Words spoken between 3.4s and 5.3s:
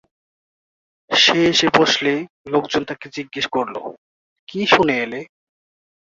করলো: কি শুনে এলে।